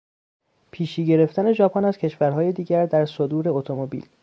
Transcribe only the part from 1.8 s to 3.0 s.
از کشورهای دیگر